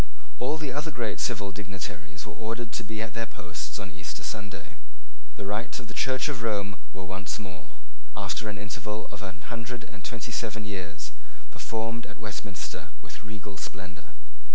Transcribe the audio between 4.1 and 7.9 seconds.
Sunday. The rites of the Church of Rome were once more,